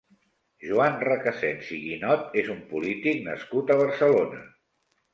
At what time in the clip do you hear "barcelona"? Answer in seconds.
3.87-4.45